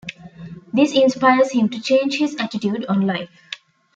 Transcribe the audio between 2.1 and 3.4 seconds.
his attitude on life.